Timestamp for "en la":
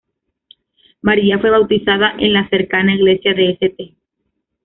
2.17-2.49